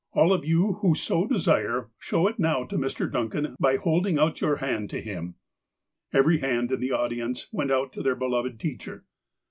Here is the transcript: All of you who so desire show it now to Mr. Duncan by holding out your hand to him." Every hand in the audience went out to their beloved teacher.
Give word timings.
All 0.13 0.33
of 0.33 0.43
you 0.43 0.79
who 0.81 0.95
so 0.95 1.27
desire 1.27 1.91
show 1.99 2.27
it 2.27 2.39
now 2.39 2.63
to 2.63 2.75
Mr. 2.75 3.07
Duncan 3.11 3.55
by 3.59 3.75
holding 3.75 4.17
out 4.17 4.41
your 4.41 4.55
hand 4.55 4.89
to 4.89 4.99
him." 4.99 5.35
Every 6.11 6.39
hand 6.39 6.71
in 6.71 6.79
the 6.79 6.91
audience 6.91 7.47
went 7.51 7.71
out 7.71 7.93
to 7.93 8.01
their 8.01 8.15
beloved 8.15 8.59
teacher. 8.59 9.05